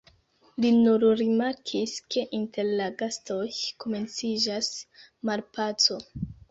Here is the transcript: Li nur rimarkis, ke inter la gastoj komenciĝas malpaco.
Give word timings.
Li 0.63 0.69
nur 0.77 1.03
rimarkis, 1.19 1.93
ke 2.15 2.25
inter 2.39 2.73
la 2.81 2.89
gastoj 3.03 3.47
komenciĝas 3.85 4.75
malpaco. 5.33 6.05